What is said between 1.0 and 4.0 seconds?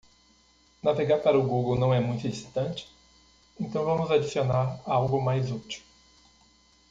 para o Google não é muito excitante?, então